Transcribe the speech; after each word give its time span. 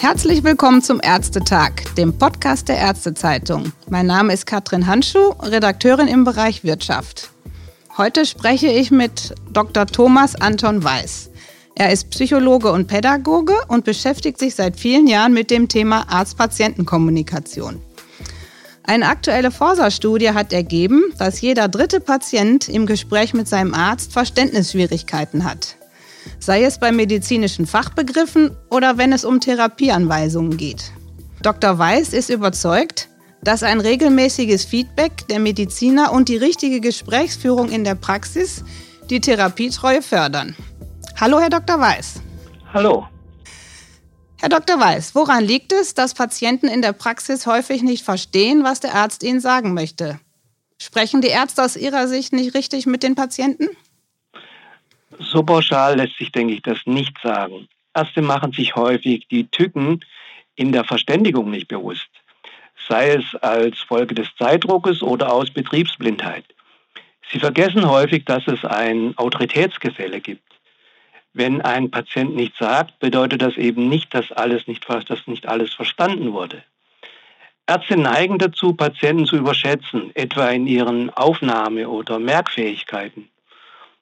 Herzlich 0.00 0.44
willkommen 0.44 0.82
zum 0.82 1.00
Ärztetag, 1.02 1.94
dem 1.96 2.18
Podcast 2.18 2.68
der 2.68 2.76
Ärztezeitung. 2.76 3.72
Mein 3.88 4.06
Name 4.06 4.32
ist 4.32 4.46
Katrin 4.46 4.86
Handschuh, 4.86 5.30
Redakteurin 5.40 6.06
im 6.06 6.24
Bereich 6.24 6.64
Wirtschaft. 6.64 7.30
Heute 7.96 8.26
spreche 8.26 8.66
ich 8.66 8.90
mit 8.90 9.34
Dr. 9.52 9.86
Thomas 9.86 10.34
Anton 10.34 10.84
Weiß. 10.84 11.30
Er 11.74 11.92
ist 11.92 12.10
Psychologe 12.10 12.70
und 12.72 12.86
Pädagoge 12.86 13.54
und 13.68 13.84
beschäftigt 13.84 14.38
sich 14.38 14.54
seit 14.54 14.78
vielen 14.78 15.06
Jahren 15.06 15.32
mit 15.32 15.50
dem 15.50 15.68
Thema 15.68 16.04
Arzt-Patienten-Kommunikation. 16.08 17.80
Eine 18.84 19.08
aktuelle 19.08 19.50
Forsa-Studie 19.50 20.32
hat 20.32 20.52
ergeben, 20.52 21.02
dass 21.18 21.40
jeder 21.40 21.68
dritte 21.68 22.00
Patient 22.00 22.68
im 22.68 22.86
Gespräch 22.86 23.32
mit 23.32 23.48
seinem 23.48 23.74
Arzt 23.74 24.12
Verständnisschwierigkeiten 24.12 25.44
hat. 25.44 25.76
Sei 26.38 26.64
es 26.64 26.78
bei 26.78 26.92
medizinischen 26.92 27.66
Fachbegriffen 27.66 28.56
oder 28.70 28.98
wenn 28.98 29.12
es 29.12 29.24
um 29.24 29.40
Therapieanweisungen 29.40 30.56
geht. 30.56 30.92
Dr. 31.42 31.78
Weiß 31.78 32.12
ist 32.12 32.30
überzeugt, 32.30 33.08
dass 33.42 33.62
ein 33.62 33.80
regelmäßiges 33.80 34.64
Feedback 34.64 35.26
der 35.28 35.40
Mediziner 35.40 36.12
und 36.12 36.28
die 36.28 36.36
richtige 36.36 36.80
Gesprächsführung 36.80 37.70
in 37.70 37.84
der 37.84 37.96
Praxis 37.96 38.64
die 39.10 39.20
Therapietreue 39.20 40.02
fördern. 40.02 40.56
Hallo, 41.20 41.40
Herr 41.40 41.50
Dr. 41.50 41.78
Weiß. 41.78 42.20
Hallo. 42.72 43.06
Herr 44.42 44.48
Dr. 44.48 44.80
Weiß, 44.80 45.14
woran 45.14 45.44
liegt 45.44 45.72
es, 45.72 45.94
dass 45.94 46.14
Patienten 46.14 46.66
in 46.66 46.82
der 46.82 46.92
Praxis 46.92 47.46
häufig 47.46 47.84
nicht 47.84 48.04
verstehen, 48.04 48.64
was 48.64 48.80
der 48.80 48.92
Arzt 48.92 49.22
ihnen 49.22 49.38
sagen 49.38 49.72
möchte? 49.72 50.18
Sprechen 50.78 51.20
die 51.20 51.28
Ärzte 51.28 51.62
aus 51.62 51.76
Ihrer 51.76 52.08
Sicht 52.08 52.32
nicht 52.32 52.52
richtig 52.52 52.86
mit 52.86 53.04
den 53.04 53.14
Patienten? 53.14 53.68
So 55.20 55.44
pauschal 55.44 55.96
lässt 55.96 56.18
sich, 56.18 56.32
denke 56.32 56.54
ich, 56.54 56.62
das 56.62 56.78
nicht 56.86 57.16
sagen. 57.22 57.68
Ärzte 57.94 58.20
machen 58.20 58.50
sich 58.50 58.74
häufig 58.74 59.28
die 59.30 59.46
Tücken 59.46 60.04
in 60.56 60.72
der 60.72 60.82
Verständigung 60.82 61.48
nicht 61.48 61.68
bewusst, 61.68 62.10
sei 62.88 63.10
es 63.10 63.36
als 63.42 63.78
Folge 63.78 64.16
des 64.16 64.26
Zeitdruckes 64.36 65.04
oder 65.04 65.32
aus 65.32 65.52
Betriebsblindheit. 65.52 66.46
Sie 67.30 67.38
vergessen 67.38 67.88
häufig, 67.88 68.24
dass 68.24 68.48
es 68.48 68.64
ein 68.64 69.16
Autoritätsgefälle 69.16 70.20
gibt. 70.20 70.51
Wenn 71.34 71.62
ein 71.62 71.90
Patient 71.90 72.36
nichts 72.36 72.58
sagt, 72.58 72.98
bedeutet 72.98 73.40
das 73.40 73.56
eben 73.56 73.88
nicht, 73.88 74.12
dass 74.14 74.30
alles 74.32 74.66
nicht, 74.66 74.86
dass 74.88 75.26
nicht 75.26 75.46
alles 75.46 75.72
verstanden 75.72 76.32
wurde. 76.32 76.62
Ärzte 77.66 77.96
neigen 77.96 78.38
dazu, 78.38 78.74
Patienten 78.74 79.24
zu 79.24 79.36
überschätzen, 79.36 80.10
etwa 80.14 80.48
in 80.48 80.66
ihren 80.66 81.10
Aufnahme- 81.10 81.88
oder 81.88 82.18
Merkfähigkeiten. 82.18 83.28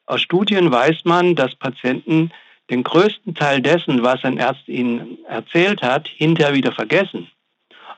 Aus 0.07 0.23
Studien 0.23 0.73
weiß 0.73 1.05
man, 1.05 1.37
dass 1.37 1.55
Patienten 1.55 2.33
den 2.69 2.83
größten 2.83 3.35
Teil 3.35 3.61
dessen, 3.61 4.03
was 4.03 4.25
ein 4.25 4.41
Arzt 4.41 4.67
ihnen 4.69 5.19
erzählt 5.27 5.83
hat, 5.83 6.09
hinterher 6.09 6.55
wieder 6.55 6.73
vergessen. 6.73 7.31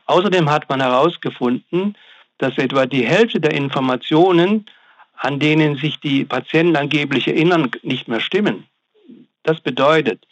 Außerdem 0.07 0.51
hat 0.51 0.69
man 0.69 0.81
herausgefunden, 0.81 1.97
dass 2.39 2.59
etwa 2.59 2.87
die 2.87 3.07
Hälfte 3.07 3.41
der 3.41 3.55
Informationen, 3.55 4.67
an 5.17 5.39
denen 5.39 5.77
sich 5.77 6.01
die 6.01 6.25
Patienten 6.25 6.77
angeblich 6.77 7.29
erinnern, 7.29 7.71
nicht 7.83 8.09
mehr 8.09 8.21
stimmen. 8.21 8.67
Das 9.43 9.61
bedeutet, 9.61 10.27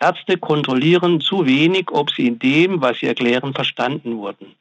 Ärzte 0.00 0.38
kontrollieren 0.38 1.20
zu 1.20 1.46
wenig, 1.46 1.90
ob 1.90 2.10
sie 2.10 2.26
in 2.26 2.38
dem, 2.38 2.80
was 2.80 2.98
sie 2.98 3.06
erklären, 3.06 3.54
verstanden 3.54 4.16
wurden 4.16 4.54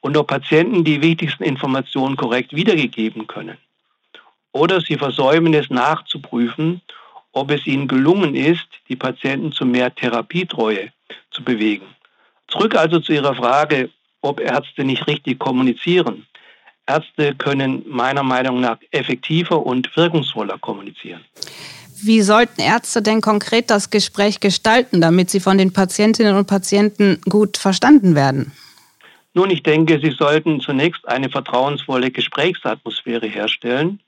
und 0.00 0.16
ob 0.16 0.28
Patienten 0.28 0.84
die 0.84 1.00
wichtigsten 1.00 1.44
Informationen 1.44 2.16
korrekt 2.16 2.54
wiedergegeben 2.54 3.26
können. 3.26 3.56
Oder 4.52 4.80
sie 4.80 4.96
versäumen 4.96 5.54
es 5.54 5.70
nachzuprüfen, 5.70 6.80
ob 7.32 7.50
es 7.50 7.66
ihnen 7.66 7.88
gelungen 7.88 8.34
ist, 8.34 8.66
die 8.88 8.96
Patienten 8.96 9.52
zu 9.52 9.66
mehr 9.66 9.94
Therapietreue 9.94 10.90
zu 11.30 11.42
bewegen. 11.42 11.86
Zurück 12.48 12.74
also 12.74 13.00
zu 13.00 13.12
Ihrer 13.12 13.34
Frage, 13.34 13.90
ob 14.22 14.40
Ärzte 14.40 14.84
nicht 14.84 15.06
richtig 15.06 15.38
kommunizieren. 15.38 16.26
Ärzte 16.86 17.34
können 17.34 17.84
meiner 17.86 18.22
Meinung 18.22 18.60
nach 18.60 18.78
effektiver 18.92 19.64
und 19.66 19.94
wirkungsvoller 19.96 20.56
kommunizieren. 20.58 21.24
Wie 22.02 22.20
sollten 22.20 22.60
Ärzte 22.60 23.00
denn 23.00 23.20
konkret 23.20 23.70
das 23.70 23.90
Gespräch 23.90 24.40
gestalten, 24.40 25.00
damit 25.00 25.30
sie 25.30 25.40
von 25.40 25.56
den 25.56 25.72
Patientinnen 25.72 26.36
und 26.36 26.46
Patienten 26.46 27.20
gut 27.28 27.56
verstanden 27.56 28.14
werden? 28.14 28.52
Nun, 29.32 29.50
ich 29.50 29.62
denke, 29.62 29.98
sie 30.00 30.10
sollten 30.10 30.60
zunächst 30.60 31.06
eine 31.08 31.30
vertrauensvolle 31.30 32.10
Gesprächsatmosphäre 32.10 33.26
herstellen 33.26 34.00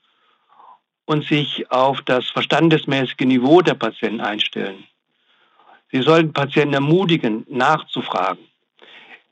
und 1.05 1.25
sich 1.25 1.71
auf 1.71 2.01
das 2.01 2.27
verstandesmäßige 2.29 3.25
Niveau 3.25 3.61
der 3.61 3.73
Patienten 3.73 4.21
einstellen. 4.21 4.83
Sie 5.91 6.01
sollten 6.01 6.33
Patienten 6.33 6.75
ermutigen, 6.75 7.45
nachzufragen. 7.49 8.43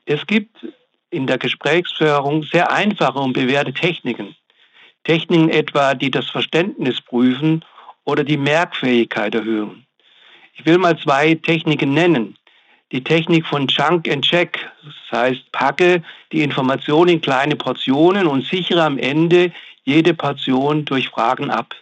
Es 0.04 0.26
gibt 0.26 0.66
in 1.10 1.28
der 1.28 1.38
Gesprächsführung 1.38 2.42
sehr 2.42 2.72
einfache 2.72 3.18
und 3.18 3.34
bewährte 3.34 3.72
Techniken. 3.72 4.34
Techniken 5.04 5.48
etwa, 5.48 5.94
die 5.94 6.10
das 6.10 6.28
Verständnis 6.28 7.00
prüfen 7.00 7.64
oder 8.08 8.24
die 8.24 8.38
Merkfähigkeit 8.38 9.34
erhöhen. 9.34 9.84
Ich 10.54 10.64
will 10.64 10.78
mal 10.78 10.98
zwei 10.98 11.34
Techniken 11.34 11.92
nennen. 11.92 12.36
Die 12.90 13.04
Technik 13.04 13.46
von 13.46 13.68
Chunk 13.68 14.08
and 14.10 14.24
Check, 14.24 14.58
das 14.82 15.20
heißt, 15.20 15.52
packe 15.52 16.02
die 16.32 16.42
Information 16.42 17.08
in 17.08 17.20
kleine 17.20 17.54
Portionen 17.54 18.26
und 18.26 18.46
sichere 18.46 18.82
am 18.82 18.96
Ende 18.96 19.52
jede 19.84 20.14
Portion 20.14 20.86
durch 20.86 21.10
Fragen 21.10 21.50
ab. 21.50 21.74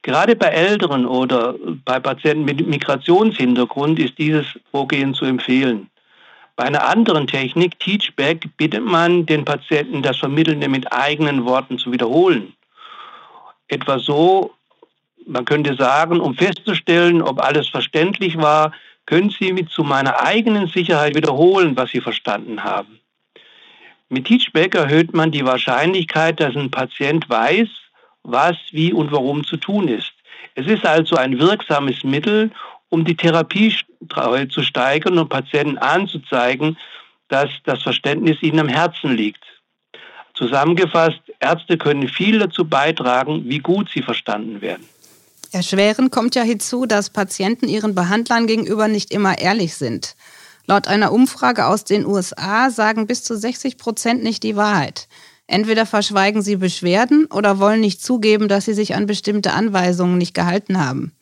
Gerade 0.00 0.36
bei 0.36 0.46
Älteren 0.46 1.04
oder 1.04 1.54
bei 1.84 2.00
Patienten 2.00 2.46
mit 2.46 2.66
Migrationshintergrund 2.66 3.98
ist 3.98 4.16
dieses 4.16 4.46
Vorgehen 4.70 5.12
zu 5.12 5.26
empfehlen. 5.26 5.90
Bei 6.56 6.64
einer 6.64 6.88
anderen 6.88 7.26
Technik, 7.26 7.78
Teachback, 7.78 8.48
bittet 8.56 8.86
man 8.86 9.26
den 9.26 9.44
Patienten, 9.44 10.00
das 10.00 10.16
Vermittelnde 10.16 10.70
mit 10.70 10.90
eigenen 10.90 11.44
Worten 11.44 11.76
zu 11.76 11.92
wiederholen. 11.92 12.54
Etwa 13.68 13.98
so, 13.98 14.54
man 15.28 15.44
könnte 15.44 15.74
sagen, 15.74 16.20
um 16.20 16.34
festzustellen, 16.34 17.22
ob 17.22 17.42
alles 17.42 17.68
verständlich 17.68 18.36
war, 18.38 18.72
können 19.06 19.30
Sie 19.30 19.52
mit 19.52 19.70
zu 19.70 19.84
meiner 19.84 20.20
eigenen 20.20 20.66
Sicherheit 20.68 21.14
wiederholen, 21.14 21.76
was 21.76 21.90
Sie 21.90 22.00
verstanden 22.00 22.64
haben. 22.64 22.98
Mit 24.08 24.26
Teachback 24.26 24.74
erhöht 24.74 25.14
man 25.14 25.30
die 25.30 25.44
Wahrscheinlichkeit, 25.44 26.40
dass 26.40 26.56
ein 26.56 26.70
Patient 26.70 27.28
weiß, 27.28 27.68
was, 28.22 28.56
wie 28.72 28.92
und 28.92 29.12
warum 29.12 29.44
zu 29.44 29.58
tun 29.58 29.88
ist. 29.88 30.12
Es 30.54 30.66
ist 30.66 30.84
also 30.84 31.16
ein 31.16 31.38
wirksames 31.38 32.04
Mittel, 32.04 32.50
um 32.88 33.04
die 33.04 33.16
Therapie 33.16 33.74
zu 34.50 34.62
steigern 34.62 35.18
und 35.18 35.28
Patienten 35.28 35.78
anzuzeigen, 35.78 36.78
dass 37.28 37.50
das 37.64 37.82
Verständnis 37.82 38.42
ihnen 38.42 38.60
am 38.60 38.68
Herzen 38.68 39.14
liegt. 39.14 39.44
Zusammengefasst, 40.32 41.20
Ärzte 41.40 41.76
können 41.76 42.08
viel 42.08 42.38
dazu 42.38 42.64
beitragen, 42.64 43.42
wie 43.46 43.58
gut 43.58 43.90
sie 43.90 44.02
verstanden 44.02 44.60
werden. 44.60 44.86
Erschwerend 45.52 46.12
kommt 46.12 46.34
ja 46.34 46.42
hinzu, 46.42 46.86
dass 46.86 47.10
Patienten 47.10 47.68
ihren 47.68 47.94
Behandlern 47.94 48.46
gegenüber 48.46 48.88
nicht 48.88 49.12
immer 49.12 49.38
ehrlich 49.38 49.74
sind. 49.76 50.14
Laut 50.66 50.86
einer 50.86 51.12
Umfrage 51.12 51.66
aus 51.66 51.84
den 51.84 52.04
USA 52.04 52.70
sagen 52.70 53.06
bis 53.06 53.24
zu 53.24 53.36
60 53.36 53.78
Prozent 53.78 54.22
nicht 54.22 54.42
die 54.42 54.56
Wahrheit. 54.56 55.08
Entweder 55.46 55.86
verschweigen 55.86 56.42
sie 56.42 56.56
Beschwerden 56.56 57.24
oder 57.26 57.58
wollen 57.58 57.80
nicht 57.80 58.02
zugeben, 58.02 58.48
dass 58.48 58.66
sie 58.66 58.74
sich 58.74 58.94
an 58.94 59.06
bestimmte 59.06 59.54
Anweisungen 59.54 60.18
nicht 60.18 60.34
gehalten 60.34 60.78
haben. 60.78 61.12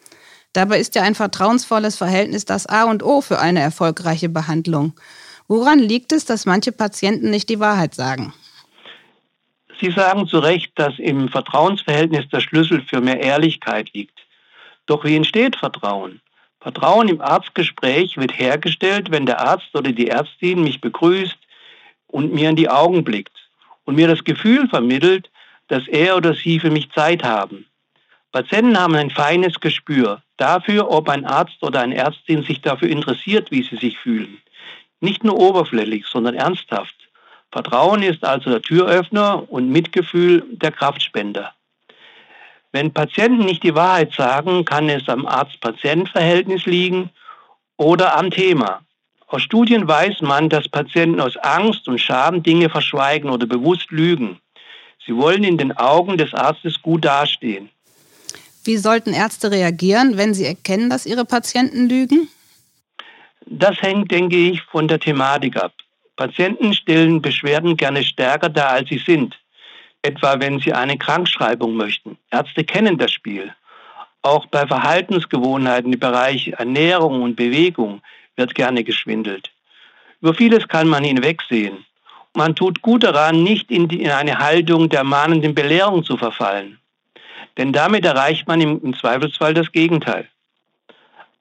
Dabei 0.53 0.81
ist 0.81 0.97
ja 0.97 1.03
ein 1.03 1.15
vertrauensvolles 1.15 1.97
Verhältnis 1.97 2.45
das 2.45 2.67
A 2.67 2.85
und 2.85 3.05
O 3.05 3.21
für 3.21 3.39
eine 3.39 3.61
erfolgreiche 3.61 4.29
Behandlung. 4.29 4.95
Woran 5.47 5.79
liegt 5.79 6.11
es, 6.11 6.25
dass 6.25 6.45
manche 6.45 6.73
Patienten 6.73 7.31
nicht 7.31 7.49
die 7.49 7.61
Wahrheit 7.61 7.95
sagen? 7.95 8.33
Sie 9.81 9.93
sagen 9.93 10.27
zu 10.27 10.39
Recht, 10.39 10.73
dass 10.77 10.99
im 10.99 11.29
Vertrauensverhältnis 11.29 12.29
der 12.31 12.41
Schlüssel 12.41 12.83
für 12.83 13.01
mehr 13.01 13.21
Ehrlichkeit 13.21 13.93
liegt. 13.93 14.16
Doch 14.87 15.05
wie 15.05 15.17
entsteht 15.17 15.57
Vertrauen? 15.57 16.21
Vertrauen 16.61 17.09
im 17.09 17.21
Arztgespräch 17.21 18.17
wird 18.17 18.39
hergestellt, 18.39 19.11
wenn 19.11 19.27
der 19.27 19.41
Arzt 19.41 19.75
oder 19.75 19.93
die 19.93 20.09
Ärztin 20.09 20.63
mich 20.63 20.81
begrüßt 20.81 21.39
und 22.07 22.33
mir 22.33 22.51
in 22.51 22.57
die 22.57 22.69
Augen 22.69 23.05
blickt 23.05 23.37
und 23.85 23.97
mir 23.97 24.09
das 24.09 24.25
Gefühl 24.25 24.69
vermittelt, 24.69 25.31
dass 25.69 25.87
er 25.89 26.17
oder 26.17 26.35
sie 26.35 26.59
für 26.59 26.71
mich 26.71 26.91
Zeit 26.93 27.23
haben. 27.25 27.67
Patienten 28.33 28.79
haben 28.79 28.95
ein 28.95 29.11
feines 29.11 29.61
Gespür 29.61 30.23
dafür, 30.37 30.91
ob 30.91 31.09
ein 31.09 31.25
Arzt 31.25 31.63
oder 31.63 31.81
eine 31.81 31.97
Ärztin 31.97 32.43
sich 32.43 32.61
dafür 32.61 32.89
interessiert, 32.89 33.51
wie 33.51 33.63
sie 33.63 33.77
sich 33.77 33.99
fühlen. 33.99 34.39
Nicht 35.01 35.25
nur 35.25 35.39
oberflächlich, 35.39 36.07
sondern 36.07 36.35
ernsthaft. 36.35 36.95
Vertrauen 37.51 38.03
ist 38.03 38.25
also 38.25 38.51
der 38.51 38.63
Türöffner 38.63 39.51
und 39.51 39.71
Mitgefühl 39.71 40.45
der 40.51 40.73
Kraftspender. 40.73 41.55
Wenn 42.77 42.93
Patienten 42.93 43.47
nicht 43.47 43.63
die 43.63 43.75
Wahrheit 43.75 44.13
sagen, 44.13 44.67
kann 44.67 44.91
es 44.91 45.09
am 45.09 45.25
Arzt-Patient-Verhältnis 45.25 46.67
liegen 46.67 47.09
oder 47.79 48.19
am 48.19 48.31
Thema. 48.31 48.83
Aus 49.29 49.41
Studien 49.41 49.89
weiß 49.89 50.21
man, 50.21 50.51
dass 50.51 50.69
Patienten 50.69 51.19
aus 51.19 51.39
Angst 51.39 51.89
und 51.89 51.99
Scham 51.99 52.43
Dinge 52.43 52.69
verschweigen 52.69 53.31
oder 53.31 53.47
bewusst 53.47 53.91
lügen. 53.91 54.41
Sie 55.07 55.17
wollen 55.17 55.43
in 55.43 55.57
den 55.57 55.75
Augen 55.75 56.19
des 56.19 56.35
Arztes 56.35 56.83
gut 56.83 57.07
dastehen. 57.07 57.71
Wie 58.65 58.77
sollten 58.77 59.15
Ärzte 59.15 59.51
reagieren, 59.51 60.19
wenn 60.19 60.35
sie 60.35 60.45
erkennen, 60.45 60.91
dass 60.91 61.07
ihre 61.07 61.25
Patienten 61.25 61.89
lügen? 61.89 62.29
Das 63.47 63.81
hängt, 63.81 64.11
denke 64.11 64.37
ich, 64.37 64.61
von 64.65 64.87
der 64.87 65.01
Thematik 65.01 65.57
ab. 65.57 65.73
Patienten 66.15 66.75
stellen 66.75 67.23
Beschwerden 67.23 67.79
gerne 67.79 68.05
stärker 68.05 68.51
dar, 68.51 68.73
als 68.73 68.91
sie 68.91 68.99
sind. 68.99 69.35
Etwa 70.07 70.39
wenn 70.39 70.61
sie 70.61 70.73
eine 70.73 70.99
Krankschreibung 70.99 71.75
möchten. 71.75 72.17
Ärzte 72.31 72.63
kennen 72.63 72.97
das 72.97 73.11
Spiel. 73.11 73.53
Auch 74.23 74.47
bei 74.47 74.65
Verhaltensgewohnheiten 74.65 75.93
im 75.93 75.99
Bereich 75.99 76.53
Ernährung 76.57 77.23
und 77.23 77.35
Bewegung 77.35 78.03
wird 78.37 78.55
gerne 78.55 78.85
geschwindelt. 78.85 79.51
Über 80.21 80.33
vieles 80.33 80.69
kann 80.69 80.87
man 80.87 81.03
hinwegsehen. 81.03 81.85
Man 82.35 82.55
tut 82.55 82.83
gut 82.83 83.03
daran, 83.03 83.43
nicht 83.43 83.69
in, 83.73 83.89
die, 83.89 84.03
in 84.03 84.11
eine 84.11 84.39
Haltung 84.39 84.89
der 84.89 85.03
mahnenden 85.03 85.57
Belehrung 85.57 86.05
zu 86.05 86.17
verfallen. 86.17 86.79
Denn 87.57 87.73
damit 87.73 88.05
erreicht 88.05 88.47
man 88.47 88.61
im, 88.61 88.81
im 88.85 88.95
Zweifelsfall 88.95 89.55
das 89.55 89.73
Gegenteil. 89.73 90.29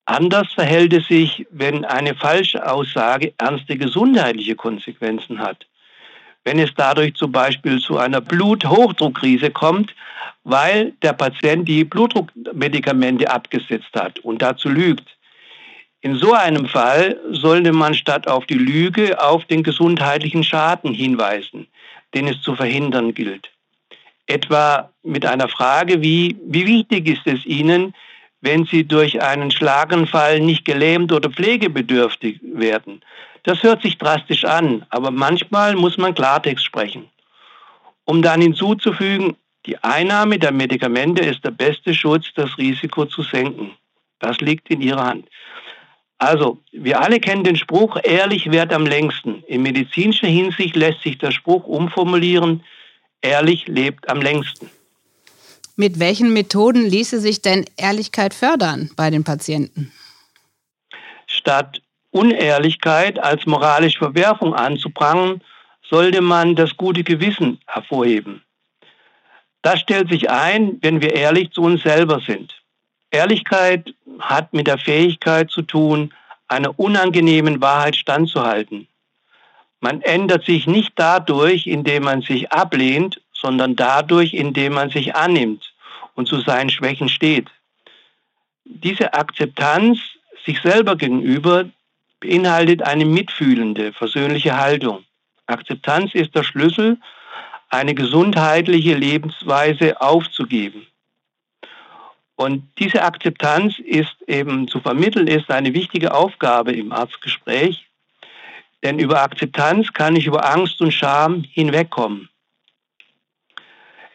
Anders 0.06 0.52
verhält 0.54 0.94
es 0.94 1.08
sich, 1.08 1.46
wenn 1.52 1.86
eine 1.86 2.16
falsche 2.16 2.68
Aussage 2.68 3.32
ernste 3.38 3.78
gesundheitliche 3.78 4.56
Konsequenzen 4.56 5.38
hat. 5.38 5.68
Wenn 6.46 6.60
es 6.60 6.74
dadurch 6.76 7.16
zum 7.16 7.32
Beispiel 7.32 7.80
zu 7.80 7.98
einer 7.98 8.22
Bluthochdruckkrise 8.22 9.52
kommt, 9.52 9.94
weil 10.44 10.94
der 11.02 11.14
Patient 11.14 11.68
die 11.68 11.84
Blutdruckmedikamente 11.84 13.30
abgesetzt 13.30 13.90
hat 13.96 14.20
und 14.20 14.42
dazu 14.42 14.70
lügt. 14.70 15.18
In 16.02 16.16
so 16.16 16.34
einem 16.34 16.68
Fall 16.68 17.20
sollte 17.32 17.74
man 17.74 17.96
statt 17.96 18.28
auf 18.28 18.46
die 18.46 18.54
Lüge 18.54 19.20
auf 19.20 19.46
den 19.46 19.64
gesundheitlichen 19.64 20.44
Schaden 20.44 20.94
hinweisen, 20.94 21.66
den 22.14 22.28
es 22.28 22.40
zu 22.42 22.56
verhindern 22.56 23.16
gilt. 23.16 23.50
Etwa 24.28 24.92
mit 25.02 25.26
einer 25.26 25.50
Frage 25.50 26.04
wie, 26.04 26.38
wie 26.46 26.68
wichtig 26.68 27.08
ist 27.08 27.26
es 27.26 27.44
Ihnen, 27.46 27.96
wenn 28.46 28.66
Sie 28.66 28.88
durch 28.88 29.22
einen 29.22 29.50
Schlaganfall 29.50 30.40
nicht 30.40 30.66
gelähmt 30.66 31.12
oder 31.12 31.30
pflegebedürftig 31.30 32.40
werden? 32.44 33.02
Das 33.44 33.64
hört 33.64 33.82
sich 33.82 33.98
drastisch 33.98 34.46
an, 34.46 34.86
aber 34.90 35.12
manchmal 35.12 35.76
muss 35.76 35.98
man 35.98 36.14
Klartext 36.14 36.64
sprechen. 36.64 37.10
Um 38.06 38.22
dann 38.22 38.42
hinzuzufügen, 38.42 39.36
die 39.66 39.84
Einnahme 39.84 40.38
der 40.38 40.52
Medikamente 40.52 41.24
ist 41.24 41.44
der 41.44 41.52
beste 41.52 41.94
Schutz, 41.94 42.32
das 42.36 42.56
Risiko 42.60 43.06
zu 43.06 43.24
senken. 43.24 43.72
Das 44.20 44.40
liegt 44.42 44.70
in 44.70 44.82
Ihrer 44.82 45.06
Hand. 45.06 45.28
Also, 46.20 46.60
wir 46.72 47.02
alle 47.02 47.20
kennen 47.20 47.44
den 47.44 47.56
Spruch, 47.56 47.98
ehrlich 48.04 48.52
währt 48.52 48.72
am 48.72 48.86
längsten. 48.86 49.44
In 49.48 49.64
medizinischer 49.64 50.28
Hinsicht 50.28 50.76
lässt 50.76 51.02
sich 51.02 51.18
der 51.18 51.32
Spruch 51.32 51.66
umformulieren, 51.66 52.64
ehrlich 53.22 53.68
lebt 53.68 54.08
am 54.08 54.22
längsten. 54.22 54.70
Mit 55.78 56.00
welchen 56.00 56.32
Methoden 56.32 56.86
ließe 56.86 57.20
sich 57.20 57.42
denn 57.42 57.66
Ehrlichkeit 57.76 58.34
fördern 58.34 58.92
bei 58.96 59.10
den 59.10 59.24
Patienten? 59.26 59.92
Statt 61.28 61.82
Unehrlichkeit 62.12 63.20
als 63.20 63.46
moralische 63.46 64.00
Verwerfung 64.00 64.54
anzuprangern, 64.54 65.42
sollte 65.90 66.22
man 66.22 66.56
das 66.56 66.78
gute 66.78 67.04
Gewissen 67.04 67.60
hervorheben. 67.68 68.42
Das 69.62 69.82
stellt 69.82 70.10
sich 70.10 70.30
ein, 70.30 70.78
wenn 70.82 71.02
wir 71.02 71.14
ehrlich 71.14 71.52
zu 71.52 71.62
uns 71.64 71.84
selber 71.84 72.22
sind. 72.26 72.54
Ehrlichkeit 73.12 73.94
hat 74.20 74.54
mit 74.54 74.68
der 74.68 74.78
Fähigkeit 74.78 75.52
zu 75.52 75.62
tun, 75.62 76.14
einer 76.48 76.80
unangenehmen 76.80 77.62
Wahrheit 77.62 77.96
standzuhalten. 77.96 78.88
Man 79.82 80.02
ändert 80.02 80.46
sich 80.46 80.68
nicht 80.68 80.94
dadurch, 80.96 81.68
indem 81.68 82.04
man 82.04 82.22
sich 82.22 82.52
ablehnt, 82.52 83.22
sondern 83.46 83.76
dadurch, 83.76 84.34
indem 84.34 84.74
man 84.74 84.90
sich 84.90 85.16
annimmt 85.16 85.72
und 86.16 86.28
zu 86.28 86.40
seinen 86.40 86.72
Schwächen 86.72 87.10
steht. 87.10 87.48
Diese 88.64 89.14
Akzeptanz 89.14 90.00
sich 90.48 90.60
selber 90.62 90.96
gegenüber 90.96 91.66
beinhaltet 92.20 92.82
eine 92.82 93.06
mitfühlende, 93.06 93.94
versöhnliche 93.94 94.58
Haltung. 94.58 95.04
Akzeptanz 95.46 96.16
ist 96.16 96.34
der 96.34 96.42
Schlüssel, 96.42 96.98
eine 97.70 97.94
gesundheitliche 97.94 98.96
Lebensweise 98.96 100.02
aufzugeben. 100.02 100.88
Und 102.38 102.64
diese 102.80 103.04
Akzeptanz 103.04 103.78
ist 103.78 104.16
eben 104.26 104.68
zu 104.68 104.80
vermitteln, 104.80 105.28
ist 105.28 105.52
eine 105.52 105.72
wichtige 105.76 106.16
Aufgabe 106.16 106.72
im 106.72 106.92
Arztgespräch. 106.92 107.86
Denn 108.84 108.98
über 108.98 109.22
Akzeptanz 109.22 109.94
kann 109.94 110.16
ich 110.16 110.26
über 110.26 110.52
Angst 110.52 110.82
und 110.82 110.92
Scham 110.92 111.44
hinwegkommen. 111.44 112.28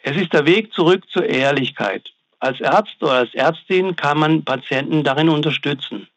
Es 0.03 0.17
ist 0.17 0.33
der 0.33 0.47
Weg 0.47 0.73
zurück 0.73 1.03
zur 1.11 1.27
Ehrlichkeit. 1.27 2.11
Als 2.39 2.61
Arzt 2.63 2.97
oder 3.03 3.13
als 3.13 3.35
Ärztin 3.35 3.97
kann 3.97 4.19
man 4.19 4.45
Patienten 4.45 5.05
darin 5.05 5.29
unterstützen, 5.29 6.09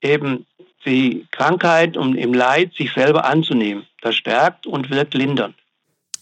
eben 0.00 0.46
die 0.84 1.26
Krankheit 1.30 1.96
und 1.96 2.16
im 2.16 2.34
Leid 2.34 2.72
sich 2.74 2.92
selber 2.92 3.24
anzunehmen. 3.24 3.86
Das 4.00 4.16
stärkt 4.16 4.66
und 4.66 4.90
wirkt 4.90 5.14
lindernd. 5.14 5.54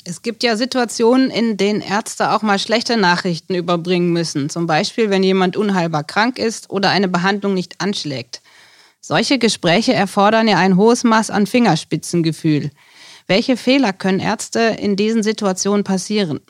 Es 0.04 0.22
gibt 0.22 0.42
ja 0.44 0.56
Situationen, 0.56 1.30
in 1.30 1.56
denen 1.56 1.80
Ärzte 1.80 2.30
auch 2.30 2.42
mal 2.42 2.58
schlechte 2.58 2.96
Nachrichten 2.96 3.54
überbringen 3.54 4.12
müssen. 4.12 4.48
Zum 4.48 4.66
Beispiel, 4.66 5.10
wenn 5.10 5.22
jemand 5.22 5.56
unheilbar 5.56 6.04
krank 6.04 6.38
ist 6.38 6.70
oder 6.70 6.90
eine 6.90 7.08
Behandlung 7.08 7.54
nicht 7.54 7.80
anschlägt. 7.80 8.40
Solche 9.00 9.38
Gespräche 9.38 9.94
erfordern 9.94 10.46
ja 10.46 10.58
ein 10.58 10.76
hohes 10.76 11.04
Maß 11.04 11.30
an 11.30 11.46
Fingerspitzengefühl. 11.46 12.70
Welche 13.26 13.56
Fehler 13.56 13.92
können 13.92 14.20
Ärzte 14.20 14.76
in 14.78 14.94
diesen 14.94 15.22
Situationen 15.22 15.82
passieren? 15.82 16.40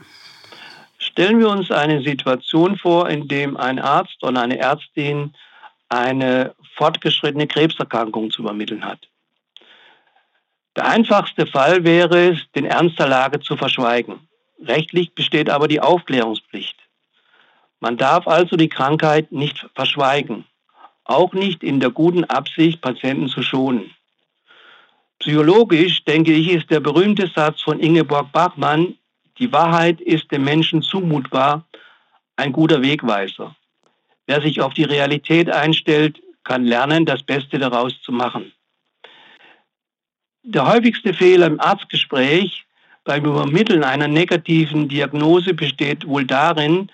Stellen 1.17 1.39
wir 1.39 1.49
uns 1.49 1.71
eine 1.71 2.03
Situation 2.03 2.77
vor, 2.77 3.09
in 3.09 3.27
dem 3.27 3.57
ein 3.57 3.79
Arzt 3.79 4.23
oder 4.23 4.43
eine 4.43 4.59
Ärztin 4.59 5.33
eine 5.89 6.55
fortgeschrittene 6.75 7.47
Krebserkrankung 7.47 8.31
zu 8.31 8.43
übermitteln 8.43 8.85
hat. 8.85 9.09
Der 10.77 10.85
einfachste 10.85 11.47
Fall 11.47 11.85
wäre 11.85 12.33
es, 12.33 12.41
den 12.55 12.67
Ernst 12.67 12.99
der 12.99 13.09
Lage 13.09 13.41
zu 13.41 13.57
verschweigen. 13.57 14.29
Rechtlich 14.63 15.15
besteht 15.15 15.49
aber 15.49 15.69
die 15.69 15.81
Aufklärungspflicht. 15.81 16.77
Man 17.81 17.97
darf 17.97 18.29
also 18.29 18.57
die 18.57 18.69
Krankheit 18.69 19.33
nicht 19.33 19.71
verschweigen, 19.75 20.45
auch 21.05 21.33
nicht 21.33 21.63
in 21.63 21.81
der 21.81 21.93
guten 21.93 22.25
Absicht, 22.25 22.83
Patienten 22.83 23.29
zu 23.29 23.41
schonen. 23.41 23.91
Psychologisch, 25.21 26.05
denke 26.05 26.35
ich, 26.35 26.51
ist 26.51 26.71
der 26.71 26.81
berühmte 26.81 27.27
Satz 27.35 27.63
von 27.63 27.81
Ingeborg 27.81 28.33
Bachmann, 28.33 28.99
die 29.38 29.53
Wahrheit 29.53 30.00
ist 30.00 30.31
dem 30.33 30.44
Menschen 30.44 30.83
zumutbar, 30.83 31.65
ein 32.37 32.53
guter 32.53 32.83
Wegweiser. 32.83 33.55
Wer 34.27 34.41
sich 34.41 34.61
auf 34.61 34.75
die 34.75 34.85
Realität 34.85 35.50
einstellt, 35.50 36.20
kann 36.44 36.65
lernen, 36.65 37.05
das 37.06 37.22
Beste 37.22 37.58
daraus 37.58 38.01
zu 38.03 38.13
machen. 38.13 38.53
Der 40.43 40.67
häufigste 40.67 41.13
Fehler 41.13 41.46
im 41.46 41.60
Arztgespräch 41.60 42.65
beim 43.05 43.25
Übermitteln 43.25 43.84
einer 43.84 44.08
negativen 44.08 44.89
Diagnose 44.89 45.55
besteht 45.55 46.06
wohl 46.06 46.25
darin, 46.25 46.91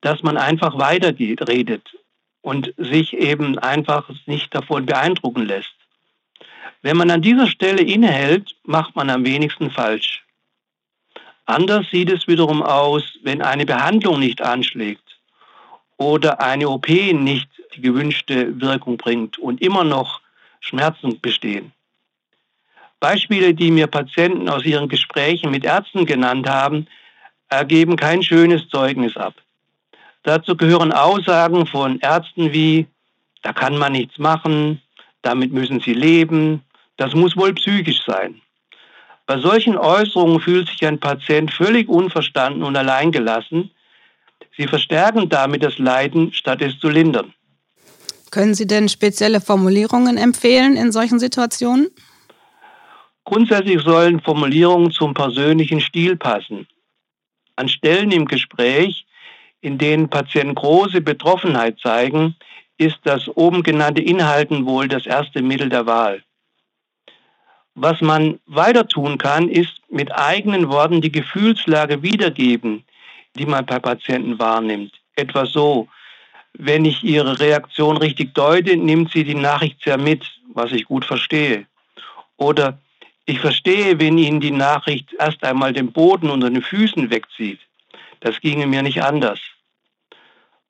dass 0.00 0.22
man 0.22 0.36
einfach 0.36 0.78
weitergeht, 0.78 1.48
redet 1.48 1.96
und 2.40 2.72
sich 2.76 3.14
eben 3.14 3.58
einfach 3.58 4.08
nicht 4.26 4.54
davon 4.54 4.86
beeindrucken 4.86 5.46
lässt. 5.46 5.74
Wenn 6.82 6.96
man 6.96 7.10
an 7.10 7.22
dieser 7.22 7.48
Stelle 7.48 7.82
innehält, 7.82 8.54
macht 8.64 8.94
man 8.94 9.10
am 9.10 9.24
wenigsten 9.24 9.70
falsch. 9.70 10.25
Anders 11.46 11.86
sieht 11.90 12.10
es 12.10 12.26
wiederum 12.26 12.62
aus, 12.62 13.04
wenn 13.22 13.40
eine 13.40 13.64
Behandlung 13.64 14.18
nicht 14.18 14.42
anschlägt 14.42 15.18
oder 15.96 16.40
eine 16.40 16.68
OP 16.68 16.88
nicht 16.88 17.48
die 17.74 17.80
gewünschte 17.80 18.60
Wirkung 18.60 18.96
bringt 18.96 19.38
und 19.38 19.62
immer 19.62 19.84
noch 19.84 20.20
Schmerzen 20.60 21.20
bestehen. 21.20 21.72
Beispiele, 22.98 23.54
die 23.54 23.70
mir 23.70 23.86
Patienten 23.86 24.48
aus 24.48 24.64
ihren 24.64 24.88
Gesprächen 24.88 25.50
mit 25.50 25.64
Ärzten 25.64 26.06
genannt 26.06 26.48
haben, 26.48 26.88
ergeben 27.48 27.96
kein 27.96 28.22
schönes 28.22 28.68
Zeugnis 28.68 29.16
ab. 29.16 29.34
Dazu 30.24 30.56
gehören 30.56 30.92
Aussagen 30.92 31.66
von 31.66 32.00
Ärzten 32.00 32.52
wie, 32.52 32.86
da 33.42 33.52
kann 33.52 33.78
man 33.78 33.92
nichts 33.92 34.18
machen, 34.18 34.82
damit 35.22 35.52
müssen 35.52 35.78
sie 35.78 35.94
leben, 35.94 36.62
das 36.96 37.14
muss 37.14 37.36
wohl 37.36 37.54
psychisch 37.54 38.02
sein. 38.04 38.40
Bei 39.26 39.38
solchen 39.38 39.76
Äußerungen 39.76 40.40
fühlt 40.40 40.68
sich 40.68 40.86
ein 40.86 41.00
Patient 41.00 41.52
völlig 41.52 41.88
unverstanden 41.88 42.62
und 42.62 42.76
alleingelassen. 42.76 43.70
Sie 44.56 44.68
verstärken 44.68 45.28
damit 45.28 45.64
das 45.64 45.78
Leiden, 45.78 46.32
statt 46.32 46.62
es 46.62 46.78
zu 46.78 46.88
lindern. 46.88 47.34
Können 48.30 48.54
Sie 48.54 48.66
denn 48.66 48.88
spezielle 48.88 49.40
Formulierungen 49.40 50.16
empfehlen 50.16 50.76
in 50.76 50.92
solchen 50.92 51.18
Situationen? 51.18 51.88
Grundsätzlich 53.24 53.82
sollen 53.82 54.20
Formulierungen 54.20 54.92
zum 54.92 55.12
persönlichen 55.12 55.80
Stil 55.80 56.16
passen. 56.16 56.68
An 57.56 57.68
Stellen 57.68 58.12
im 58.12 58.26
Gespräch, 58.26 59.06
in 59.60 59.78
denen 59.78 60.08
Patienten 60.08 60.54
große 60.54 61.00
Betroffenheit 61.00 61.80
zeigen, 61.80 62.36
ist 62.78 62.98
das 63.02 63.28
oben 63.28 63.62
genannte 63.64 64.02
Inhalten 64.02 64.66
wohl 64.66 64.86
das 64.86 65.06
erste 65.06 65.42
Mittel 65.42 65.68
der 65.68 65.86
Wahl. 65.86 66.22
Was 67.78 68.00
man 68.00 68.40
weiter 68.46 68.88
tun 68.88 69.18
kann, 69.18 69.50
ist 69.50 69.82
mit 69.90 70.10
eigenen 70.10 70.70
Worten 70.70 71.02
die 71.02 71.12
Gefühlslage 71.12 72.02
wiedergeben, 72.02 72.84
die 73.34 73.44
man 73.44 73.66
bei 73.66 73.78
Patienten 73.78 74.38
wahrnimmt. 74.38 74.94
Etwa 75.14 75.44
so, 75.44 75.86
Wenn 76.54 76.86
ich 76.86 77.04
Ihre 77.04 77.38
Reaktion 77.38 77.98
richtig 77.98 78.32
deute, 78.32 78.78
nimmt 78.78 79.12
sie 79.12 79.24
die 79.24 79.34
Nachricht 79.34 79.82
sehr 79.84 79.98
mit, 79.98 80.24
was 80.54 80.72
ich 80.72 80.86
gut 80.86 81.04
verstehe. 81.04 81.66
Oder 82.38 82.78
ich 83.26 83.40
verstehe, 83.40 84.00
wenn 84.00 84.16
Ihnen 84.16 84.40
die 84.40 84.52
Nachricht 84.52 85.12
erst 85.18 85.44
einmal 85.44 85.74
den 85.74 85.92
Boden 85.92 86.30
unter 86.30 86.48
den 86.48 86.62
Füßen 86.62 87.10
wegzieht. 87.10 87.60
Das 88.20 88.40
ginge 88.40 88.66
mir 88.66 88.80
nicht 88.80 89.02
anders. 89.02 89.38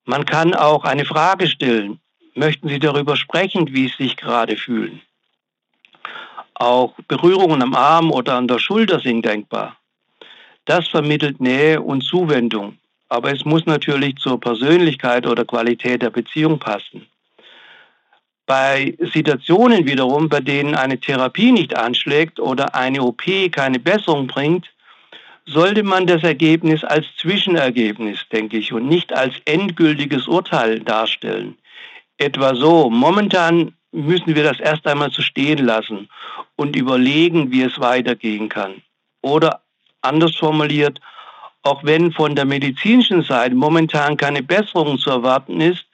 Man 0.06 0.24
kann 0.24 0.54
auch 0.54 0.82
eine 0.82 1.04
Frage 1.04 1.46
stellen. 1.46 2.00
Möchten 2.34 2.68
Sie 2.68 2.80
darüber 2.80 3.14
sprechen, 3.16 3.72
wie 3.72 3.86
Sie 3.86 4.08
sich 4.08 4.16
gerade 4.16 4.56
fühlen? 4.56 5.00
Auch 6.58 6.94
Berührungen 7.06 7.62
am 7.62 7.74
Arm 7.74 8.10
oder 8.10 8.34
an 8.34 8.48
der 8.48 8.58
Schulter 8.58 8.98
sind 8.98 9.26
denkbar. 9.26 9.76
Das 10.64 10.88
vermittelt 10.88 11.38
Nähe 11.38 11.82
und 11.82 12.02
Zuwendung. 12.02 12.78
Aber 13.08 13.30
es 13.30 13.44
muss 13.44 13.66
natürlich 13.66 14.16
zur 14.16 14.40
Persönlichkeit 14.40 15.26
oder 15.26 15.44
Qualität 15.44 16.02
der 16.02 16.10
Beziehung 16.10 16.58
passen. 16.58 17.06
Bei 18.46 18.96
Situationen 19.12 19.86
wiederum, 19.86 20.28
bei 20.28 20.40
denen 20.40 20.74
eine 20.74 20.98
Therapie 20.98 21.52
nicht 21.52 21.76
anschlägt 21.76 22.40
oder 22.40 22.74
eine 22.74 23.02
OP 23.02 23.22
keine 23.52 23.78
Besserung 23.78 24.26
bringt, 24.26 24.72
sollte 25.44 25.82
man 25.82 26.06
das 26.06 26.22
Ergebnis 26.22 26.82
als 26.84 27.06
Zwischenergebnis, 27.20 28.18
denke 28.32 28.56
ich, 28.56 28.72
und 28.72 28.88
nicht 28.88 29.12
als 29.12 29.34
endgültiges 29.44 30.26
Urteil 30.26 30.80
darstellen. 30.80 31.58
Etwa 32.18 32.54
so, 32.54 32.88
momentan 32.88 33.74
müssen 33.96 34.34
wir 34.34 34.44
das 34.44 34.60
erst 34.60 34.86
einmal 34.86 35.10
so 35.10 35.22
stehen 35.22 35.64
lassen 35.64 36.08
und 36.56 36.76
überlegen, 36.76 37.50
wie 37.50 37.62
es 37.62 37.80
weitergehen 37.80 38.48
kann. 38.48 38.82
Oder 39.22 39.62
anders 40.02 40.36
formuliert, 40.36 41.00
auch 41.62 41.82
wenn 41.82 42.12
von 42.12 42.36
der 42.36 42.44
medizinischen 42.44 43.22
Seite 43.22 43.54
momentan 43.54 44.16
keine 44.16 44.42
Besserung 44.42 44.98
zu 44.98 45.10
erwarten 45.10 45.60
ist, 45.60 45.84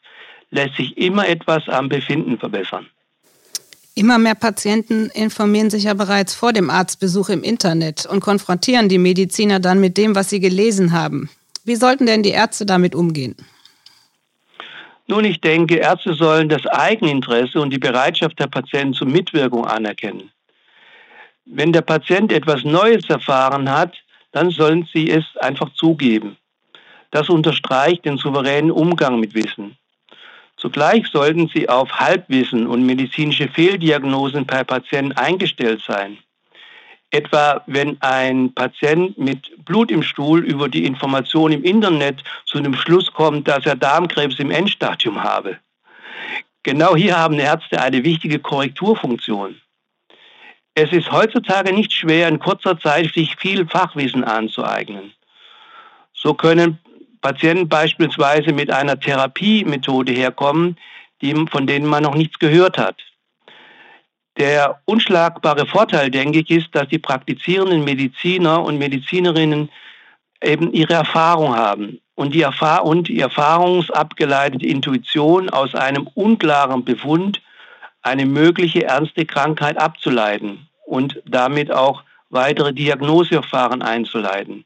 lässt 0.50 0.76
sich 0.76 0.96
immer 0.98 1.26
etwas 1.28 1.68
am 1.68 1.88
Befinden 1.88 2.38
verbessern. 2.38 2.86
Immer 3.94 4.18
mehr 4.18 4.34
Patienten 4.34 5.10
informieren 5.10 5.70
sich 5.70 5.84
ja 5.84 5.94
bereits 5.94 6.34
vor 6.34 6.52
dem 6.52 6.70
Arztbesuch 6.70 7.28
im 7.28 7.42
Internet 7.42 8.06
und 8.06 8.20
konfrontieren 8.20 8.88
die 8.88 8.98
Mediziner 8.98 9.60
dann 9.60 9.80
mit 9.80 9.96
dem, 9.96 10.14
was 10.14 10.30
sie 10.30 10.40
gelesen 10.40 10.92
haben. 10.92 11.30
Wie 11.64 11.76
sollten 11.76 12.06
denn 12.06 12.22
die 12.22 12.30
Ärzte 12.30 12.66
damit 12.66 12.94
umgehen? 12.94 13.36
Nun, 15.12 15.26
ich 15.26 15.42
denke, 15.42 15.76
Ärzte 15.76 16.14
sollen 16.14 16.48
das 16.48 16.66
Eigeninteresse 16.66 17.60
und 17.60 17.68
die 17.68 17.78
Bereitschaft 17.78 18.38
der 18.40 18.46
Patienten 18.46 18.94
zur 18.94 19.08
Mitwirkung 19.08 19.66
anerkennen. 19.66 20.30
Wenn 21.44 21.70
der 21.70 21.82
Patient 21.82 22.32
etwas 22.32 22.64
Neues 22.64 23.10
erfahren 23.10 23.70
hat, 23.70 23.94
dann 24.30 24.48
sollen 24.48 24.88
sie 24.90 25.10
es 25.10 25.36
einfach 25.36 25.68
zugeben. 25.74 26.38
Das 27.10 27.28
unterstreicht 27.28 28.06
den 28.06 28.16
souveränen 28.16 28.70
Umgang 28.70 29.20
mit 29.20 29.34
Wissen. 29.34 29.76
Zugleich 30.56 31.06
sollten 31.08 31.46
sie 31.52 31.68
auf 31.68 31.92
Halbwissen 31.92 32.66
und 32.66 32.86
medizinische 32.86 33.48
Fehldiagnosen 33.48 34.46
per 34.46 34.64
Patient 34.64 35.18
eingestellt 35.18 35.82
sein. 35.86 36.16
Etwa 37.12 37.62
wenn 37.66 38.00
ein 38.00 38.52
Patient 38.54 39.16
mit 39.18 39.64
Blut 39.66 39.90
im 39.90 40.02
Stuhl 40.02 40.40
über 40.44 40.68
die 40.68 40.86
Information 40.86 41.52
im 41.52 41.62
Internet 41.62 42.24
zu 42.46 42.58
dem 42.58 42.74
Schluss 42.74 43.12
kommt, 43.12 43.46
dass 43.46 43.66
er 43.66 43.76
Darmkrebs 43.76 44.38
im 44.38 44.50
Endstadium 44.50 45.22
habe. 45.22 45.58
Genau 46.62 46.96
hier 46.96 47.18
haben 47.18 47.38
Ärzte 47.38 47.80
eine 47.80 48.02
wichtige 48.02 48.38
Korrekturfunktion. 48.38 49.60
Es 50.74 50.90
ist 50.90 51.12
heutzutage 51.12 51.72
nicht 51.74 51.92
schwer, 51.92 52.28
in 52.28 52.38
kurzer 52.38 52.80
Zeit 52.80 53.12
sich 53.12 53.36
viel 53.36 53.66
Fachwissen 53.66 54.24
anzueignen. 54.24 55.12
So 56.14 56.32
können 56.32 56.78
Patienten 57.20 57.68
beispielsweise 57.68 58.54
mit 58.54 58.70
einer 58.70 58.98
Therapiemethode 58.98 60.12
herkommen, 60.12 60.78
die, 61.20 61.34
von 61.50 61.66
denen 61.66 61.86
man 61.86 62.04
noch 62.04 62.14
nichts 62.14 62.38
gehört 62.38 62.78
hat. 62.78 62.96
Der 64.38 64.80
unschlagbare 64.86 65.66
Vorteil, 65.66 66.10
denke 66.10 66.40
ich, 66.40 66.50
ist, 66.50 66.68
dass 66.72 66.88
die 66.88 66.98
praktizierenden 66.98 67.84
Mediziner 67.84 68.62
und 68.62 68.78
Medizinerinnen 68.78 69.68
eben 70.42 70.72
ihre 70.72 70.94
Erfahrung 70.94 71.54
haben 71.54 72.00
und 72.14 72.34
die, 72.34 72.42
Erfahr 72.42 72.84
und 72.84 73.08
die 73.08 73.20
erfahrungsabgeleitete 73.20 74.66
Intuition 74.66 75.50
aus 75.50 75.74
einem 75.74 76.08
unklaren 76.14 76.84
Befund 76.84 77.42
eine 78.02 78.26
mögliche 78.26 78.84
ernste 78.84 79.24
Krankheit 79.26 79.76
abzuleiten 79.76 80.66
und 80.86 81.22
damit 81.26 81.70
auch 81.70 82.02
weitere 82.30 82.72
Diagnoseverfahren 82.72 83.82
einzuleiten. 83.82 84.64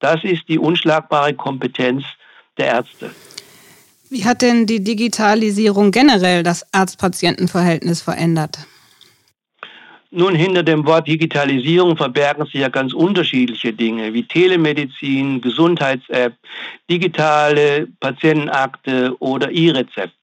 Das 0.00 0.22
ist 0.24 0.48
die 0.48 0.58
unschlagbare 0.58 1.34
Kompetenz 1.34 2.04
der 2.58 2.66
Ärzte. 2.66 3.10
Wie 4.10 4.24
hat 4.24 4.42
denn 4.42 4.66
die 4.66 4.84
Digitalisierung 4.84 5.90
generell 5.90 6.42
das 6.42 6.66
Arzt-Patienten-Verhältnis 6.72 8.02
verändert? 8.02 8.66
Nun, 10.16 10.36
hinter 10.36 10.62
dem 10.62 10.86
Wort 10.86 11.08
Digitalisierung 11.08 11.96
verbergen 11.96 12.44
sich 12.44 12.60
ja 12.60 12.68
ganz 12.68 12.92
unterschiedliche 12.92 13.72
Dinge 13.72 14.14
wie 14.14 14.22
Telemedizin, 14.22 15.40
Gesundheits-App, 15.40 16.34
digitale 16.88 17.88
Patientenakte 17.98 19.16
oder 19.18 19.50
E-Rezept. 19.50 20.14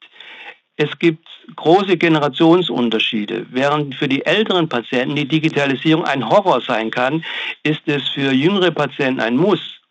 Es 0.77 0.97
gibt 0.97 1.27
große 1.57 1.97
Generationsunterschiede. 1.97 3.47
Während 3.49 3.93
für 3.95 4.07
die 4.07 4.25
älteren 4.25 4.69
Patienten 4.69 5.17
die 5.17 5.27
Digitalisierung 5.27 6.05
ein 6.05 6.29
Horror 6.29 6.61
sein 6.61 6.89
kann, 6.89 7.25
ist 7.63 7.81
es 7.85 8.07
für 8.07 8.31
jüngere 8.31 8.71
Patienten 8.71 9.19
ein 9.19 9.35
Muss. 9.35 9.81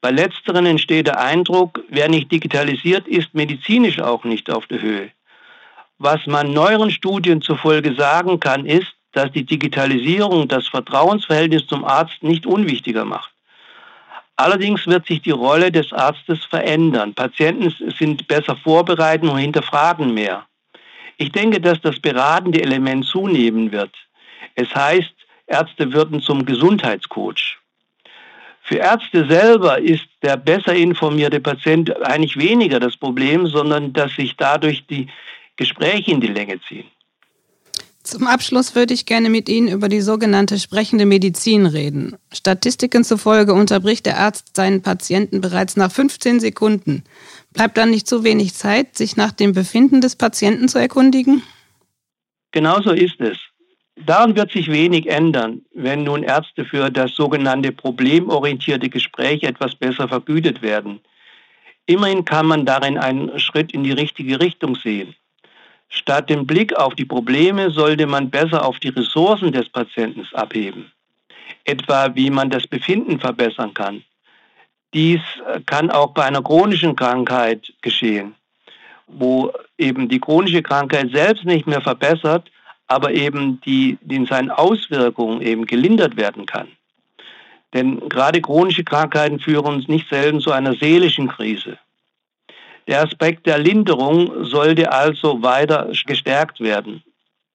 Bei 0.00 0.10
letzteren 0.10 0.66
entsteht 0.66 1.06
der 1.06 1.20
Eindruck, 1.20 1.80
wer 1.90 2.08
nicht 2.08 2.32
digitalisiert, 2.32 3.06
ist 3.06 3.32
medizinisch 3.34 4.00
auch 4.00 4.24
nicht 4.24 4.50
auf 4.50 4.66
der 4.66 4.82
Höhe. 4.82 5.10
Was 5.98 6.26
man 6.26 6.52
neueren 6.52 6.90
Studien 6.90 7.40
zufolge 7.40 7.94
sagen 7.94 8.40
kann, 8.40 8.66
ist, 8.66 8.97
dass 9.12 9.32
die 9.32 9.44
Digitalisierung 9.44 10.48
das 10.48 10.66
Vertrauensverhältnis 10.68 11.66
zum 11.66 11.84
Arzt 11.84 12.22
nicht 12.22 12.46
unwichtiger 12.46 13.04
macht. 13.04 13.32
Allerdings 14.36 14.86
wird 14.86 15.06
sich 15.06 15.20
die 15.22 15.32
Rolle 15.32 15.72
des 15.72 15.92
Arztes 15.92 16.44
verändern. 16.44 17.12
Patienten 17.14 17.74
sind 17.98 18.28
besser 18.28 18.56
vorbereitet 18.56 19.28
und 19.28 19.38
hinterfragen 19.38 20.14
mehr. 20.14 20.46
Ich 21.16 21.32
denke, 21.32 21.60
dass 21.60 21.80
das 21.80 21.98
beratende 21.98 22.62
Element 22.62 23.04
zunehmen 23.04 23.72
wird. 23.72 23.90
Es 24.54 24.72
heißt, 24.72 25.12
Ärzte 25.48 25.92
würden 25.92 26.20
zum 26.20 26.44
Gesundheitscoach. 26.44 27.58
Für 28.62 28.76
Ärzte 28.76 29.26
selber 29.26 29.78
ist 29.78 30.06
der 30.22 30.36
besser 30.36 30.74
informierte 30.74 31.40
Patient 31.40 32.00
eigentlich 32.04 32.36
weniger 32.36 32.78
das 32.78 32.96
Problem, 32.96 33.46
sondern 33.46 33.92
dass 33.92 34.14
sich 34.14 34.36
dadurch 34.36 34.86
die 34.86 35.08
Gespräche 35.56 36.12
in 36.12 36.20
die 36.20 36.28
Länge 36.28 36.60
ziehen. 36.60 36.86
Zum 38.08 38.26
Abschluss 38.26 38.74
würde 38.74 38.94
ich 38.94 39.04
gerne 39.04 39.28
mit 39.28 39.50
Ihnen 39.50 39.68
über 39.68 39.90
die 39.90 40.00
sogenannte 40.00 40.58
sprechende 40.58 41.04
Medizin 41.04 41.66
reden. 41.66 42.16
Statistiken 42.32 43.04
zufolge 43.04 43.52
unterbricht 43.52 44.06
der 44.06 44.18
Arzt 44.18 44.56
seinen 44.56 44.80
Patienten 44.80 45.42
bereits 45.42 45.76
nach 45.76 45.92
15 45.92 46.40
Sekunden. 46.40 47.04
Bleibt 47.52 47.76
dann 47.76 47.90
nicht 47.90 48.08
zu 48.08 48.24
wenig 48.24 48.54
Zeit, 48.54 48.96
sich 48.96 49.18
nach 49.18 49.32
dem 49.32 49.52
Befinden 49.52 50.00
des 50.00 50.16
Patienten 50.16 50.68
zu 50.68 50.78
erkundigen? 50.78 51.42
Genauso 52.50 52.92
ist 52.92 53.20
es. 53.20 53.36
Daran 54.06 54.34
wird 54.36 54.52
sich 54.52 54.72
wenig 54.72 55.10
ändern, 55.10 55.60
wenn 55.74 56.04
nun 56.04 56.22
Ärzte 56.22 56.64
für 56.64 56.88
das 56.88 57.14
sogenannte 57.14 57.72
problemorientierte 57.72 58.88
Gespräch 58.88 59.42
etwas 59.42 59.74
besser 59.74 60.08
vergütet 60.08 60.62
werden. 60.62 61.00
Immerhin 61.84 62.24
kann 62.24 62.46
man 62.46 62.64
darin 62.64 62.96
einen 62.96 63.38
Schritt 63.38 63.72
in 63.72 63.84
die 63.84 63.92
richtige 63.92 64.40
Richtung 64.40 64.76
sehen. 64.76 65.14
Statt 65.88 66.28
dem 66.30 66.46
Blick 66.46 66.76
auf 66.76 66.94
die 66.94 67.04
Probleme 67.04 67.70
sollte 67.70 68.06
man 68.06 68.30
besser 68.30 68.64
auf 68.64 68.78
die 68.78 68.88
Ressourcen 68.88 69.52
des 69.52 69.68
Patienten 69.68 70.26
abheben. 70.34 70.92
Etwa 71.64 72.14
wie 72.14 72.30
man 72.30 72.50
das 72.50 72.66
Befinden 72.66 73.18
verbessern 73.18 73.74
kann. 73.74 74.02
Dies 74.94 75.20
kann 75.66 75.90
auch 75.90 76.12
bei 76.12 76.24
einer 76.24 76.42
chronischen 76.42 76.96
Krankheit 76.96 77.72
geschehen, 77.82 78.34
wo 79.06 79.52
eben 79.76 80.08
die 80.08 80.20
chronische 80.20 80.62
Krankheit 80.62 81.10
selbst 81.12 81.44
nicht 81.44 81.66
mehr 81.66 81.80
verbessert, 81.80 82.50
aber 82.86 83.12
eben 83.12 83.60
die, 83.62 83.98
die 84.00 84.16
in 84.16 84.26
seinen 84.26 84.50
Auswirkungen 84.50 85.42
eben 85.42 85.66
gelindert 85.66 86.16
werden 86.16 86.46
kann. 86.46 86.68
Denn 87.74 88.08
gerade 88.08 88.40
chronische 88.40 88.84
Krankheiten 88.84 89.40
führen 89.40 89.74
uns 89.74 89.88
nicht 89.88 90.08
selten 90.08 90.40
zu 90.40 90.52
einer 90.52 90.74
seelischen 90.74 91.28
Krise. 91.28 91.78
Der 92.88 93.02
Aspekt 93.02 93.46
der 93.46 93.58
Linderung 93.58 94.44
sollte 94.46 94.90
also 94.90 95.42
weiter 95.42 95.92
gestärkt 96.06 96.58
werden. 96.58 97.02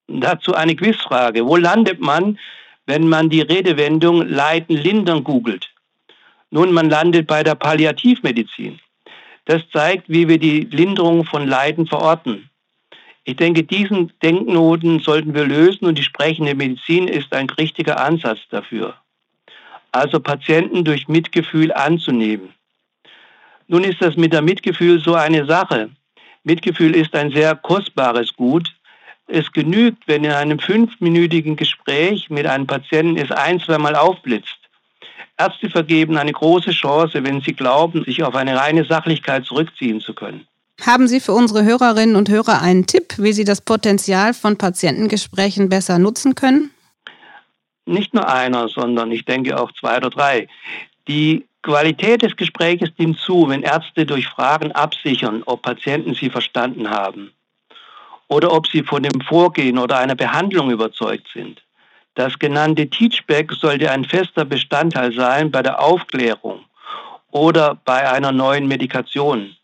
Dazu 0.07 0.53
eine 0.53 0.75
Quizfrage. 0.75 1.47
Wo 1.47 1.55
landet 1.55 1.99
man, 1.99 2.37
wenn 2.85 3.09
man 3.09 3.31
die 3.31 3.41
Redewendung 3.41 4.27
Leiden 4.27 4.77
lindern 4.77 5.23
googelt? 5.23 5.73
Nun, 6.51 6.71
man 6.71 6.87
landet 6.87 7.25
bei 7.25 7.43
der 7.43 7.55
Palliativmedizin. 7.55 8.79
Das 9.45 9.67
zeigt, 9.71 10.07
wie 10.07 10.27
wir 10.27 10.37
die 10.37 10.67
Linderung 10.71 11.25
von 11.25 11.47
Leiden 11.47 11.87
verorten. 11.87 12.47
Ich 13.23 13.37
denke, 13.37 13.63
diesen 13.63 14.13
Denknoten 14.21 14.99
sollten 14.99 15.33
wir 15.33 15.45
lösen 15.45 15.85
und 15.85 15.97
die 15.97 16.03
sprechende 16.03 16.53
Medizin 16.53 17.07
ist 17.07 17.33
ein 17.33 17.49
richtiger 17.49 17.99
Ansatz 17.99 18.39
dafür. 18.51 18.93
Also 19.91 20.19
Patienten 20.19 20.83
durch 20.83 21.07
Mitgefühl 21.07 21.73
anzunehmen. 21.73 22.53
Nun 23.67 23.83
ist 23.83 24.01
das 24.01 24.15
mit 24.15 24.33
dem 24.33 24.45
Mitgefühl 24.45 24.99
so 24.99 25.15
eine 25.15 25.45
Sache. 25.45 25.89
Mitgefühl 26.43 26.95
ist 26.95 27.15
ein 27.15 27.31
sehr 27.31 27.55
kostbares 27.55 28.33
Gut. 28.33 28.73
Es 29.27 29.51
genügt, 29.51 30.07
wenn 30.07 30.25
in 30.25 30.31
einem 30.31 30.59
fünfminütigen 30.59 31.55
Gespräch 31.55 32.29
mit 32.29 32.45
einem 32.45 32.67
Patienten 32.67 33.17
es 33.17 33.31
ein, 33.31 33.59
zweimal 33.59 33.95
aufblitzt. 33.95 34.57
Ärzte 35.37 35.69
vergeben 35.69 36.17
eine 36.17 36.31
große 36.31 36.71
Chance, 36.71 37.23
wenn 37.23 37.41
sie 37.41 37.53
glauben, 37.53 38.03
sich 38.03 38.23
auf 38.23 38.35
eine 38.35 38.57
reine 38.57 38.85
Sachlichkeit 38.85 39.45
zurückziehen 39.45 40.01
zu 40.01 40.13
können. 40.13 40.45
Haben 40.81 41.07
Sie 41.07 41.19
für 41.19 41.33
unsere 41.33 41.63
Hörerinnen 41.63 42.15
und 42.15 42.29
Hörer 42.29 42.61
einen 42.61 42.85
Tipp, 42.85 43.15
wie 43.17 43.31
sie 43.31 43.45
das 43.45 43.61
Potenzial 43.61 44.33
von 44.33 44.57
Patientengesprächen 44.57 45.69
besser 45.69 45.99
nutzen 45.99 46.35
können? 46.35 46.71
Nicht 47.85 48.13
nur 48.13 48.27
einer, 48.27 48.67
sondern 48.69 49.11
ich 49.11 49.25
denke 49.25 49.59
auch 49.59 49.71
zwei 49.73 49.97
oder 49.97 50.09
drei. 50.09 50.47
Die 51.07 51.45
Qualität 51.63 52.21
des 52.21 52.35
Gesprächs 52.35 52.91
nimmt 52.97 53.17
zu, 53.19 53.47
wenn 53.47 53.63
Ärzte 53.63 54.05
durch 54.05 54.27
Fragen 54.27 54.73
absichern, 54.73 55.43
ob 55.45 55.61
Patienten 55.61 56.13
sie 56.13 56.29
verstanden 56.29 56.89
haben 56.89 57.31
oder 58.27 58.51
ob 58.51 58.67
sie 58.67 58.83
von 58.83 59.01
dem 59.01 59.21
Vorgehen 59.21 59.77
oder 59.77 59.97
einer 59.97 60.15
Behandlung 60.15 60.71
überzeugt 60.71 61.27
sind. 61.33 61.63
Das 62.15 62.37
genannte 62.37 62.89
Teachback 62.89 63.51
sollte 63.53 63.89
ein 63.89 64.03
fester 64.03 64.43
Bestandteil 64.45 65.13
sein 65.13 65.51
bei 65.51 65.63
der 65.63 65.79
Aufklärung 65.81 66.65
oder 67.31 67.75
bei 67.85 68.11
einer 68.11 68.31
neuen 68.31 68.67
Medikation. 68.67 69.55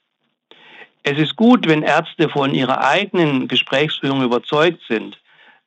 Es 1.04 1.18
ist 1.18 1.36
gut, 1.36 1.68
wenn 1.68 1.84
Ärzte 1.84 2.30
von 2.30 2.56
ihrer 2.56 2.82
eigenen 2.82 3.48
Gesprächsführung 3.48 4.24
überzeugt 4.24 4.82
sind. 4.88 5.20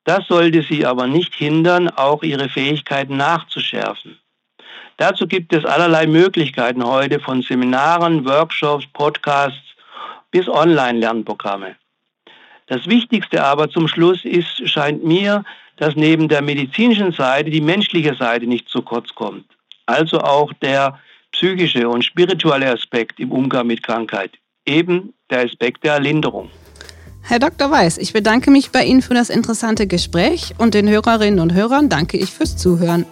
Das 0.04 0.26
sollte 0.28 0.62
sie 0.62 0.86
aber 0.86 1.06
nicht 1.06 1.34
hindern, 1.34 1.90
auch 1.90 2.22
ihre 2.22 2.48
Fähigkeiten 2.48 3.16
nachzuschärfen. 3.16 4.18
Dazu 4.96 5.26
gibt 5.26 5.52
es 5.52 5.64
allerlei 5.64 6.06
Möglichkeiten 6.06 6.84
heute 6.84 7.18
von 7.20 7.42
Seminaren, 7.42 8.24
Workshops, 8.24 8.86
Podcasts 8.92 9.58
bis 10.30 10.48
Online-Lernprogramme. 10.48 11.76
Das 12.66 12.86
Wichtigste 12.86 13.44
aber 13.44 13.68
zum 13.68 13.88
Schluss 13.88 14.24
ist, 14.24 14.68
scheint 14.68 15.04
mir, 15.04 15.44
dass 15.76 15.96
neben 15.96 16.28
der 16.28 16.42
medizinischen 16.42 17.12
Seite 17.12 17.50
die 17.50 17.60
menschliche 17.60 18.14
Seite 18.14 18.46
nicht 18.46 18.68
zu 18.68 18.82
kurz 18.82 19.14
kommt. 19.14 19.44
Also 19.86 20.20
auch 20.20 20.52
der 20.62 20.98
psychische 21.32 21.88
und 21.88 22.04
spirituelle 22.04 22.70
Aspekt 22.70 23.18
im 23.18 23.32
Umgang 23.32 23.66
mit 23.66 23.82
Krankheit. 23.82 24.32
Eben 24.64 25.12
der 25.30 25.44
Aspekt 25.44 25.84
der 25.84 25.98
Linderung. 25.98 26.50
Herr 27.22 27.38
Dr. 27.38 27.70
Weiß, 27.70 27.98
ich 27.98 28.12
bedanke 28.12 28.50
mich 28.50 28.70
bei 28.70 28.84
Ihnen 28.84 29.02
für 29.02 29.14
das 29.14 29.30
interessante 29.30 29.86
Gespräch 29.86 30.54
und 30.58 30.74
den 30.74 30.88
Hörerinnen 30.88 31.40
und 31.40 31.52
Hörern 31.52 31.88
danke 31.88 32.16
ich 32.16 32.30
fürs 32.30 32.56
Zuhören. 32.56 33.06